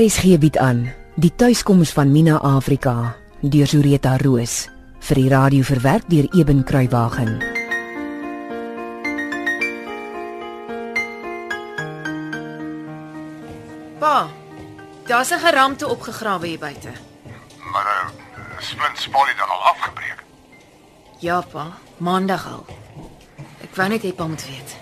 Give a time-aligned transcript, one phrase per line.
[0.00, 0.86] RSG bied aan
[1.20, 4.70] die tuiskoms van Mina Afrika deur Zureta Roos
[5.04, 7.34] vir die radio verwerk deur Eben Kruiwagen.
[14.00, 14.28] Pa,
[15.04, 16.92] daar's 'n geramte opgegrawe hier buite.
[17.72, 18.08] Maar uh,
[18.58, 20.24] Splint Spolie dan al afgebreek.
[21.18, 22.64] Ja, pa, maandag al.
[23.60, 24.76] Ek wou net hê pa moet weet.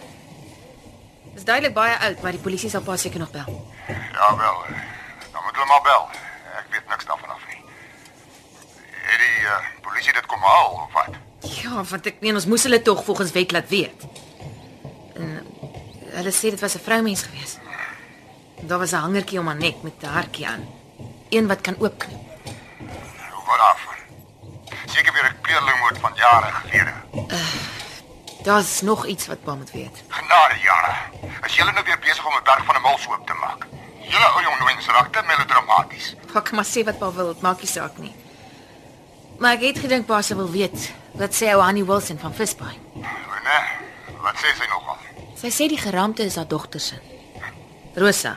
[1.35, 3.67] Dis duidelik baie oud, maar die polisie sal pa seker nog bel.
[4.13, 4.88] Ja wel.
[5.59, 6.09] Eh, moet hulle maar bel.
[6.59, 7.63] Ek weet niks daarvan af nie.
[9.09, 11.15] Het die uh, polisie dit kom haal of wat?
[11.41, 14.07] Ja, want ek meen ons moes hulle tog volgens wet laat weet.
[15.15, 15.47] En
[16.19, 17.59] hulle sê dit was 'n vroumens gewees.
[18.61, 20.67] Daar was 'n hangertjie om haar nek met 'n hartjie aan.
[21.31, 22.21] Een wat kan oopknip.
[23.33, 23.99] Hoe wat daarvan?
[24.87, 26.95] Seker weer 'n kleurlingmoord van jare gelede.
[28.43, 30.05] Daar's nog iets wat pa moet weet.
[30.09, 30.95] Genade jare.
[31.47, 33.67] Is julle nou weer besig om 'n berg van 'n muls oop te maak?
[34.09, 36.15] Julle ou jong mens raak te melodramaties.
[36.39, 38.15] Ek maar sê wat pa wil, dit maak nie saak nie.
[39.39, 40.89] Maar ek het gedink pa sou wil weet.
[41.19, 42.81] Wat sê ou Annie Wilson van Fishbine?
[42.97, 43.61] Nee,
[44.25, 44.99] wat sê sy nogal?
[45.39, 46.99] Sy sê die geramte is haar dogter se.
[47.99, 48.37] Rosa,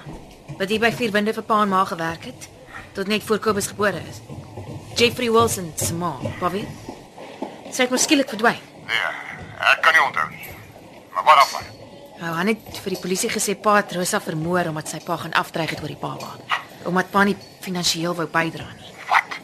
[0.59, 2.49] wat hier by Vierwinde vir pa en ma gewerk het
[2.95, 4.19] tot net voor Kobus gebore is.
[4.99, 6.67] Jeffrey Wilson se ma, pa weet.
[7.71, 8.59] Sy het miskien verdwyn.
[8.87, 9.13] Nee,
[9.71, 10.49] ek kan nie onthou nie.
[11.15, 11.80] Maar wat af?
[12.21, 15.33] Nou, hy het vir die polisie gesê pa het Rosa vermoor omdat sy pa gaan
[15.39, 16.27] afdreig het oor die baba.
[16.85, 17.33] Omdat pa nie
[17.65, 18.91] finansiëel wou bydra nie.
[19.09, 19.37] Wat?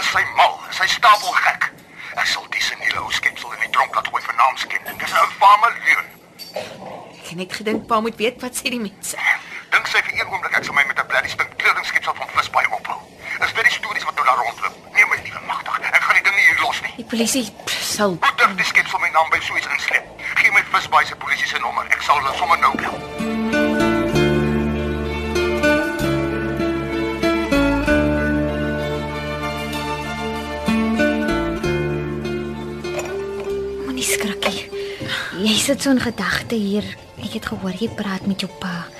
[0.00, 0.54] Is sy mal?
[0.70, 1.66] Is sy stapel gek?
[2.14, 4.96] Ek sal die seniele ou skepsel in die tronk laat gooi vir naamskending.
[5.02, 6.08] Dis 'n infame leuen.
[7.20, 9.20] Ek het net gedink pa moet weet wat sê die mense.
[9.76, 12.66] Dink sy vir een oomblik ek sal my met 'n bloody spink kledingskepsel van visbaai
[12.72, 13.00] ophou.
[13.44, 14.74] Is dit die stories wat nou daar rondloop?
[14.94, 15.76] Nee my liewe magtig.
[15.92, 16.94] Ek gaan die ding nie hier los nie.
[16.96, 20.13] Die polisie sal Hoe durf die skepsel my naam by so iets insleep?
[20.74, 21.86] My visbaai se polisie se nommer.
[21.86, 22.96] Ek sal hulle sommer nou bel.
[33.84, 34.66] Moenie skrikkie.
[35.44, 36.90] Jy sit so in gedagte hier.
[37.22, 38.90] Ek het gehoor jy praat met jou pa.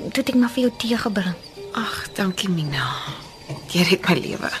[0.00, 1.36] Toe het ek maar vir jou tee gebring.
[1.76, 2.88] Ag, dankie Mina.
[3.68, 4.56] Jy red my lewe.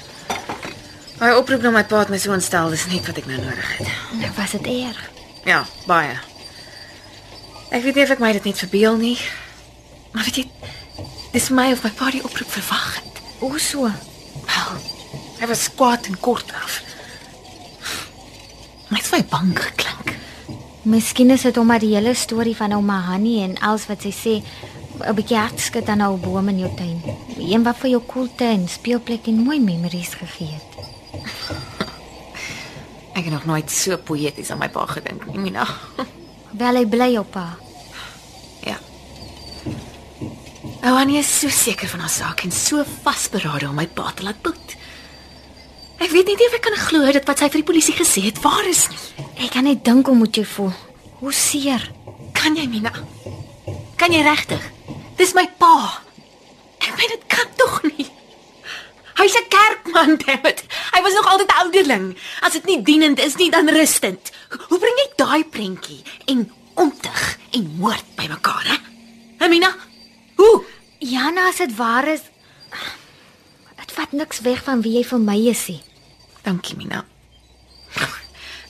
[1.16, 3.78] My oproep na my pa het my so ontstel, dis net wat ek nou nodig
[3.78, 3.94] het.
[4.20, 5.06] Nou was dit erg.
[5.48, 6.18] Ja, baie.
[7.68, 9.16] Ek weet nie of ek my dit net verbeel nie.
[10.14, 10.46] Maar weet jy,
[11.34, 13.20] dis my of my pa die oproep verwag het.
[13.44, 13.90] O so.
[14.48, 14.78] Wel,
[15.40, 16.80] hy was kwaad en kort af.
[18.88, 20.14] My het my bang geklink.
[20.88, 24.34] Miskien is dit omdat die hele storie van ouma Hanni en alles wat sy sê
[25.04, 27.02] 'n bietjie hartskit aan ou boom in jou tuin.
[27.36, 30.72] Een wat vir jou koelte en speelplek en mooi memories gegee het.
[33.14, 35.66] Ek het nog nooit so poëties aan my pa gedink nie, Mina.
[36.56, 37.46] Wel hy bly op pa.
[38.64, 38.78] Ja.
[40.82, 44.24] Ou Annie is so seker van haar saak en so vasberade om my pa te
[44.24, 44.76] laat boet.
[45.98, 48.38] Ek weet nie of ek kan glo dat wat sy vir die polisie gesê het
[48.44, 49.26] waar is nie.
[49.42, 50.72] Ek kan net dink hoe moet jy voel.
[51.18, 51.82] Hoe seer.
[52.38, 52.92] Kan jy, Mina?
[53.98, 54.62] Kan jy regtig?
[55.18, 55.98] Dis my pa.
[56.78, 57.97] Ek meen dit kan tog nie.
[59.18, 60.62] Hy's 'n kerkman, dammit.
[60.94, 62.06] Hy was nog altyd 'n ouderling.
[62.40, 64.30] As dit nie dienend is nie, dan rustend.
[64.68, 68.76] Hoe bring jy daai prentjie en ontig en moord bymekaar, hè?
[69.38, 69.74] Hè, Mina?
[70.36, 70.64] Hoe?
[70.98, 72.22] Jana, as dit waar is,
[73.76, 75.82] dit vat niks weg van wie jy vir my is nie.
[76.42, 77.04] Dankie, Mina.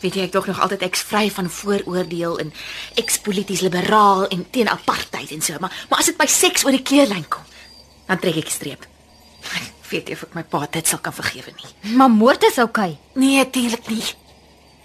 [0.01, 2.53] Weet jy ek tog nog altyd ek's vry van vooroordeel en
[3.01, 6.77] ek's polities liberaal en teen apartheid en so, maar maar as dit by seks oor
[6.77, 7.43] die keerlyn kom,
[8.07, 8.87] dan trek ek streep.
[9.89, 11.69] Ek weet nie of ek my pa dit sal kan vergewe nie.
[11.97, 12.99] Maar moord is oukei.
[13.17, 14.03] Nee, natuurlik nie.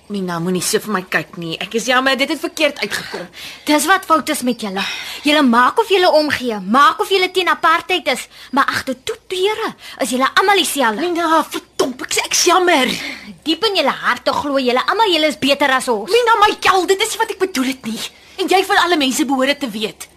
[0.07, 1.57] Mina, moenie so vir my kyk nie.
[1.59, 3.25] Ek is jammer, dit het verkeerd uitgekom.
[3.67, 4.85] Dis wat fout is met julle.
[5.27, 9.73] Julle maak of julle omgee, maak of julle teen apartheid is, maar agter toe deure
[10.07, 11.03] is julle almal dieselfde.
[11.03, 12.95] Mina, verdomp, ek sê ek's jammer.
[13.43, 16.07] Diep in julle harte glo julle almal julle is beter as ons.
[16.15, 17.99] Mina, my kel, dit is wat ek bedoel het nie.
[18.39, 20.07] En jy van alle mense behoort dit te weet.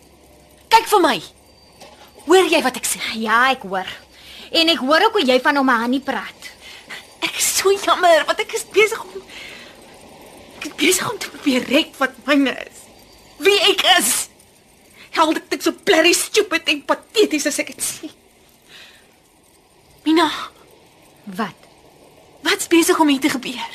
[0.70, 1.18] Kyk vir my.
[2.30, 3.02] Hoor jy wat ek sê?
[3.18, 3.96] Ja, ek hoor.
[4.52, 6.50] En ek hoor ook hoe jy van hom Hanni praat.
[7.24, 9.22] Ek is so jammer want ek is besig om
[10.58, 12.84] ek is besig om te probeer red wat myne is.
[13.42, 14.28] Wie ek is.
[15.16, 18.10] Held ek dit so blerry stupid en pateties as ek dit sê.
[20.06, 20.30] Mina,
[21.26, 21.54] Wat?
[22.46, 23.72] wat's besig om hier te gebeur?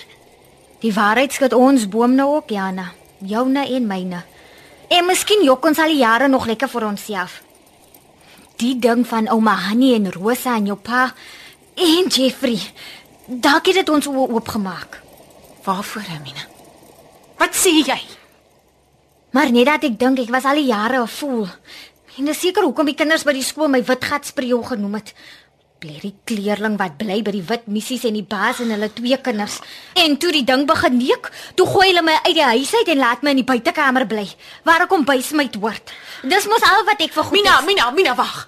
[0.80, 2.94] Die waarheid skud ons boom nou ook, Jana.
[3.20, 4.22] Joune en myne.
[4.88, 7.42] En miskien jok ons al die jare nog lekker vir onsself.
[8.62, 11.08] Die ding van ouma Hanni en Rosa en jou pa
[11.74, 12.60] en Jeffrey.
[13.26, 15.00] Dalk het dit ons oë oopgemaak.
[15.66, 16.46] Waarvoor, Mina?
[17.42, 17.98] Wat sê jy?
[19.34, 21.48] Maar net dat ek dink ek was al die jare 'n fool.
[22.18, 25.14] En dis seker hoekom die kinders by die skool my witgat spreeu genoem het.
[25.82, 29.56] Blerrie kleerling wat bly by die wit missies en die baas en hulle twee kinders.
[29.98, 33.02] En toe die ding begin neek, toe gooi hulle my uit die huis uit en
[33.02, 34.28] laat my in die buitekamer bly
[34.68, 35.90] waar ek om bysmyt word.
[36.22, 37.66] Dis mos al wat ek vir goed Mina, is.
[37.66, 38.46] Mina, Mina, wag.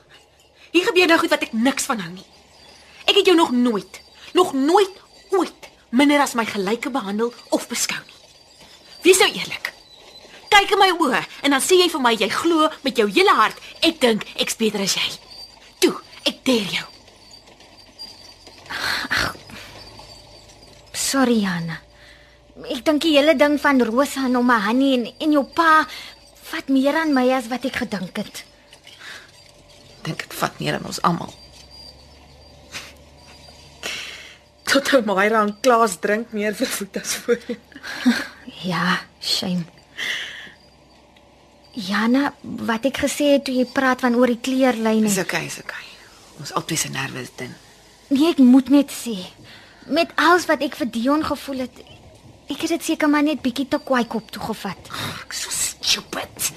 [0.77, 2.27] Hier gebeur nou goed wat ek niks van hou nie.
[3.09, 4.01] Ek het jou nog nooit,
[4.37, 5.01] nog nooit
[5.33, 8.21] ooit minder as my gelyke behandel of beskou nie.
[9.09, 9.73] Wees nou eerlik.
[10.53, 13.33] Kyk in my oë en dan sê jy vir my jy glo met jou hele
[13.41, 15.13] hart ek dink ek's beter as jy.
[15.81, 15.97] Toe,
[16.29, 16.92] ek deer jou.
[20.93, 21.79] Sorry Jana.
[22.69, 25.85] Ek dink die hele ding van Rosa en ouma Hanni en en jou pa
[26.51, 28.43] vat meer aan my as wat ek gedink het.
[30.03, 31.33] Dink dit vat neer aan ons almal.
[34.73, 37.61] Tot ou Myra en Klaas drink meer vervoet as voorheen.
[38.63, 39.63] Ja, shame.
[41.73, 45.07] Jana, wat ek gesê het toe jy praat van oor die kleurlyne.
[45.07, 45.85] Dis okay, is okay.
[46.39, 47.51] Ons albei se nerve is dun.
[48.13, 49.15] Nee, ek moet net sê,
[49.89, 51.79] met alles wat ek vir Dion gevoel het,
[52.51, 54.91] ek het dit seker maar net bietjie te kwaai kop toe gevat.
[55.23, 56.51] Ek so stupid.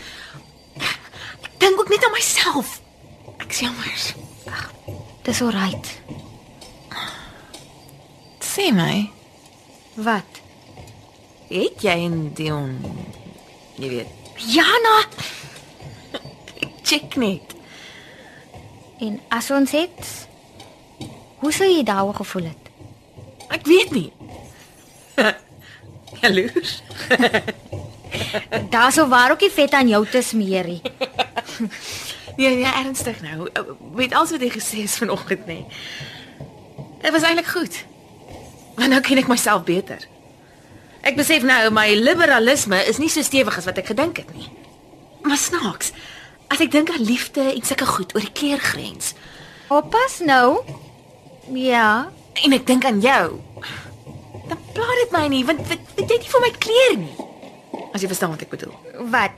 [0.76, 2.74] Ek dink ook net aan myself.
[3.40, 4.04] Ek sê jammer.
[5.26, 5.92] Dis alright.
[8.44, 9.06] Sê my,
[9.96, 10.42] Wat?
[11.48, 12.72] het jy en Dion
[13.78, 14.94] jy weet, Jana,
[16.82, 17.54] check net.
[19.00, 20.08] en as ons het
[21.38, 22.70] Hoe sou jy daaroor gevoel het?
[23.48, 24.12] Ek weet nie.
[26.22, 26.82] Jaloers.
[28.70, 30.80] Daar sou waar ook nie vet aan jou te smeerie.
[32.36, 33.48] Nee, nee, ernstig nou.
[33.94, 35.62] Met alles wat jy gesê het vanoggend nê.
[37.00, 37.78] Dit was eintlik goed.
[38.76, 40.02] Want nou ken ek myself beter.
[41.00, 44.50] Ek besef nou my liberalisme is nie so stewig as wat ek gedink het nie.
[45.24, 45.94] Maar snaaks.
[46.52, 49.14] As ek dink aan liefde en sulke goed oor die kleurgrens
[49.72, 50.60] Oppas nou.
[51.54, 52.10] Ja,
[52.42, 53.40] en ek dink aan jou,
[54.48, 57.14] dan pla dit my nie want weet, weet jy nie vir my kleur nie.
[57.94, 58.74] As jy verstaan wat ek bedoel.
[59.12, 59.30] wat?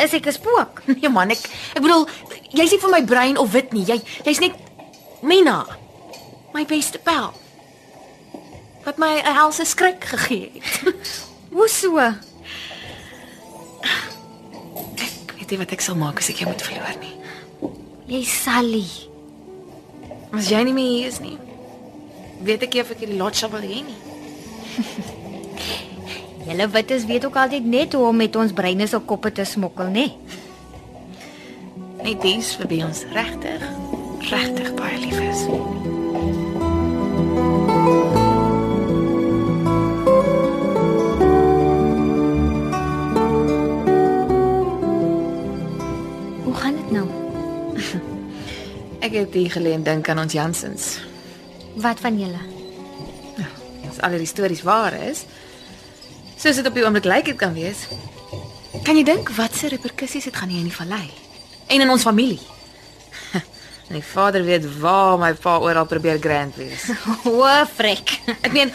[0.00, 0.82] Is ek 'n spook?
[0.86, 1.44] Nee man, ek
[1.76, 2.08] ek bedoel
[2.50, 3.84] jy's nie vir my bruin of wit nie.
[3.84, 4.56] Jy jy's net
[5.22, 5.66] Mina.
[6.52, 7.32] My beste pel.
[8.84, 10.82] Wat my 'n helse skrik gegee het.
[11.54, 11.98] Hoe so?
[14.98, 17.16] Ek weet nie wat ek sal maak as ek jou moet verloor nie.
[18.08, 18.88] Jy Sally.
[20.32, 21.36] As jy nie meer hier is nie,
[22.42, 23.98] weet ek nie of ek hierdie lot sal wil hê nie.
[26.46, 29.92] Julle wites weet ook altyd net hoe om met ons breine se koppe te smokkel,
[29.94, 30.08] né?
[32.02, 33.62] Net dies vir wie ons regtig
[34.30, 35.44] regtig baie lief is.
[46.44, 47.06] Hoe gaan dit nou?
[49.06, 51.11] Ek het hier gelê en dink aan ons Jansens.
[51.74, 52.40] Wat van julle?
[53.88, 55.24] As al die stories waar is,
[56.36, 57.86] soos dit op die oomblik lyk dit kan wees.
[58.84, 61.06] Kan jy dink wat se reperkusies dit gaan hê in die vallei
[61.72, 62.40] en in ons familie?
[63.92, 66.86] En die vader weet waar my pa oral probeer grand wees.
[67.28, 68.14] O, frek.
[68.40, 68.70] Ek meen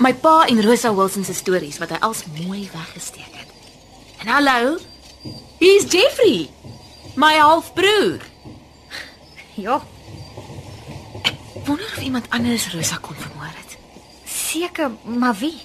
[0.00, 3.50] my pa en Rosa Wilson se stories wat hy als mooi weggesteek het.
[4.22, 4.78] En hallo,
[5.60, 6.46] hier's Jeffrey,
[7.20, 8.22] my halfbroer.
[9.60, 9.82] Ja,
[11.64, 13.78] Wonder of iemand anders Rosa kon vermoor het.
[14.24, 15.60] seker, maar wie?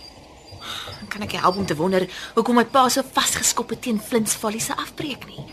[1.00, 4.36] Dan kan ek help om te wonder hoekom my pa so vasgeskop het teen Flint's
[4.36, 5.46] Folly se afbreek nie.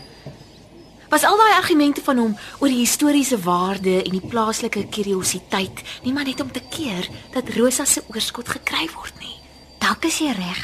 [1.09, 6.13] Was al daai argumente van hom oor die historiese waarde en die plaaslike kuriositeit nie
[6.13, 9.35] maar net om te keer dat Rosa se oorskot gekry word nie.
[9.83, 10.63] Dalk is jy reg.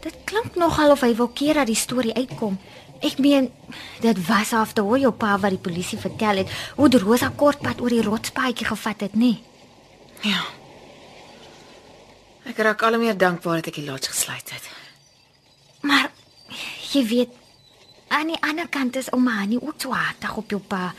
[0.00, 2.56] Dit klink nogal of hy wil keer dat die storie uitkom.
[3.00, 3.48] Ek meen,
[4.00, 7.80] dit was af te hoor jou pa wat die polisie vertel het hoe Rosa kortpad
[7.80, 9.38] oor die rotspaadjie gevat het, nê?
[10.20, 10.42] Ja.
[12.44, 14.68] Ek raak al meer dankbaar dat ek die lodge gesluit het.
[15.80, 16.10] Maar
[16.92, 17.32] jy weet,
[18.12, 20.90] aan die ander kant is ouma Annie ook so hartig op jou pa.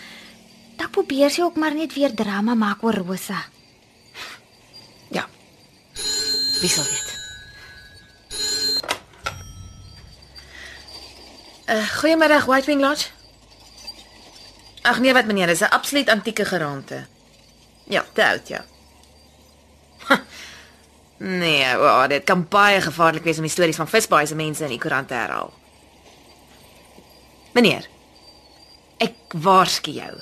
[0.79, 3.43] Dan probeer sy ook maar net weer drama maak oor Rosa.
[5.11, 5.27] Ja.
[6.61, 7.10] Wie sal weet?
[11.71, 13.07] Uh, goeiemiddag Whitewing Lodge.
[14.81, 17.05] Ag nee, wat meneer, dis 'n absoluut antieke geraamte.
[17.83, 18.65] Ja, te oud, ja.
[21.17, 24.69] nee, oh, dit kan baie gevaarlik wees om die stories van visbaai se mense in
[24.69, 25.53] die koerant te herhaal.
[27.51, 27.87] Meneer,
[28.97, 30.21] ek waarsku jou.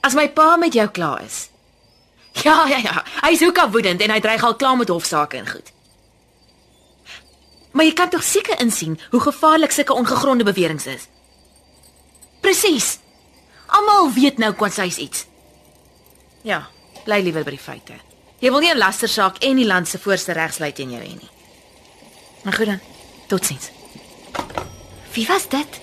[0.00, 1.48] As my pa met jou klaar is.
[2.32, 3.04] Ja, ja, ja.
[3.20, 5.72] Hy is ook al woedend en hy dreig al klaar met hofsaake en goed.
[7.70, 11.08] Maar jy kan tog seker insien hoe gevaarlik sulke ongegronde beweringe is.
[12.40, 12.98] Presies.
[13.66, 15.26] Almal weet nou kwansy's iets.
[16.42, 16.68] Ja,
[17.04, 17.98] bly liewer by die feite.
[18.40, 21.30] Jy wil nie 'n lastersaak en die land se voorste regslei teen jou hê nie.
[22.42, 22.80] Maar goed dan.
[23.28, 23.70] Totsiens.
[25.12, 25.80] Wie was dit?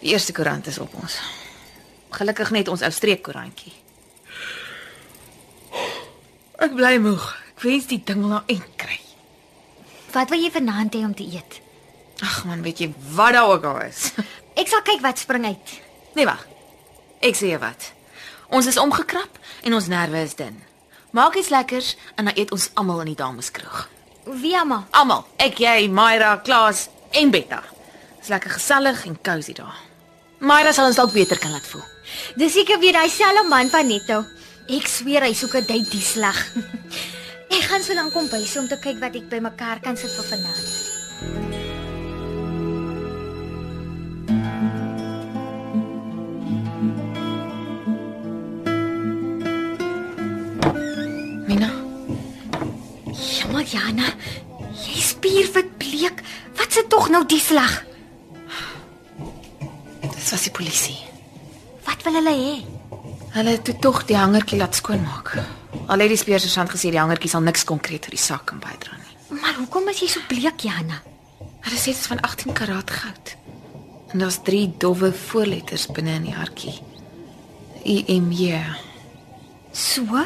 [0.00, 1.18] Die eerste koerant is op ons.
[2.10, 3.72] Gelukkig net ons ou streekkoerantjie.
[6.58, 7.36] Ek bly moeg.
[7.56, 8.77] Ek wens die ding wil nou eind kry.
[10.18, 11.60] Wat wil jy vanaand hê om te eet?
[12.26, 14.08] Ag man, weet jy wat daar ook al is.
[14.60, 15.74] Ek sal kyk wat spring uit.
[16.18, 16.40] Nee wag.
[17.22, 17.92] Ek sê jou wat.
[18.50, 20.56] Ons is omgekrap en ons nerve is dun.
[21.14, 23.84] Maak iets lekkers en dan eet ons almal in die dameskroeg.
[24.42, 24.88] Wie almal?
[24.98, 25.22] Almal.
[25.38, 27.60] Ek, jy, Myra, Klaas en Betta.
[28.18, 29.78] Dis lekker gesellig en cosy daar.
[30.42, 31.86] Myra sal ons dalk beter kan laat voel.
[32.40, 34.24] Dis seker weer daai selfe man van Netto.
[34.66, 36.42] Ek sweer hy soek 'n date die slag.
[37.48, 40.26] ek gaan so lank kom bys om te kyk wat ek bymekaar kan sit vir
[40.30, 40.66] vanaand.
[51.48, 51.72] Mina,
[53.12, 54.08] Jammer Jana,
[54.84, 56.24] jy spierwit bleek.
[56.58, 57.84] Wat se tog nou die slag?
[60.28, 60.98] dis was die polisie.
[61.86, 62.56] Wat wil hulle hê?
[63.32, 65.38] Hulle het toe tog die hangertjie laat skoonmaak.
[65.88, 68.96] Al het die speursergeant gesê die hangertjie sal niks konkreet vir die saak kan bydra
[68.96, 69.40] nie.
[69.40, 71.02] Maar hoekom is jy so bleek Jana?
[71.64, 73.34] Hulle sê dit is van 18 karaat goud.
[74.12, 76.78] En daar's drie dowwe voorletters binne in die hartjie.
[77.84, 78.62] IMJ.
[79.72, 80.24] So?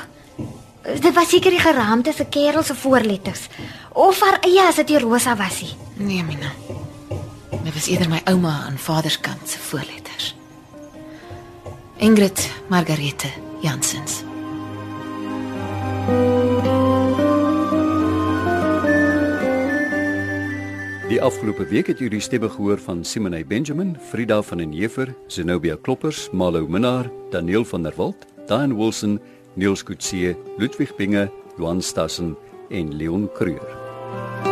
[0.83, 3.49] Dit was seker die geraamte se kerel se voorletters.
[3.93, 5.75] Of haar eie as dit die Rosa was nie.
[5.97, 6.51] Nee, Mina.
[7.63, 10.35] Dit was eerder my ouma aan vader se kant se voorletters.
[12.03, 13.31] Ingrid Margarete
[13.63, 14.23] Jansens.
[21.13, 25.77] Die afgelope week het die stemme gehoor van Simone Benjamin, Frida van den Heever, Zenobia
[25.83, 29.21] Kloppers, Malo Minnar, Daniel van der Walt, Dan Wilson,
[29.55, 32.37] Niels Kutse, Ludwig Binge, Johan Stassen
[32.71, 34.52] en Leon Creur.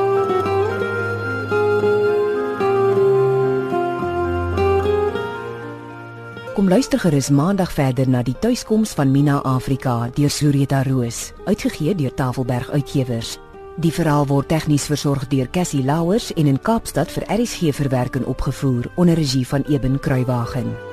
[6.60, 11.94] Kom luister gerus maandag verder na die tuiskoms van Mina Afrika deur Sureta Roos, uitgegee
[11.96, 13.38] deur Tafelberg Uitgewers.
[13.80, 18.92] Die verhaal word tegnies versorg deur Cassie Louwers en in Kaapstad vir RSG verwerking opgevoer
[19.00, 20.89] onder regie van Eben Kruiwagen.